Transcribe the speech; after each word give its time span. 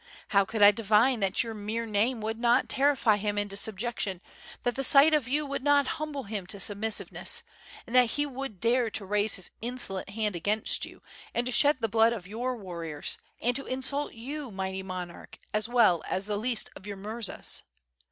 How 0.29 0.45
could 0.45 0.63
I 0.63 0.71
divine 0.71 1.19
that 1.19 1.43
your 1.43 1.53
mere 1.53 1.85
name 1.85 2.21
w^ould 2.21 2.39
not 2.39 2.67
terrify 2.67 3.17
him 3.17 3.37
into 3.37 3.55
subjection, 3.55 4.19
that 4.63 4.73
the 4.73 4.83
sight 4.83 5.13
of 5.13 5.27
you 5.27 5.45
would 5.45 5.61
not 5.63 5.85
humble 6.01 6.23
him 6.23 6.47
to 6.47 6.59
submissiveness, 6.59 7.43
and 7.85 7.95
that 7.95 8.09
he 8.09 8.25
would 8.25 8.59
dare 8.59 8.89
to 8.89 9.05
raise 9.05 9.35
his 9.35 9.51
insolent 9.61 10.09
hand 10.09 10.35
against 10.35 10.81
jou, 10.81 11.01
and 11.35 11.45
to 11.45 11.51
shed 11.51 11.81
the 11.81 11.87
blood 11.87 12.13
of 12.13 12.25
your 12.25 12.57
warriors, 12.57 13.19
and 13.43 13.55
to 13.57 13.67
insult 13.67 14.13
you, 14.15 14.49
mighty 14.49 14.81
monarch, 14.81 15.37
as 15.53 15.69
well 15.69 16.01
as 16.09 16.25
the 16.25 16.35
least 16.37 16.71
of 16.75 16.87
your 16.87 16.97
murzas? 16.97 17.61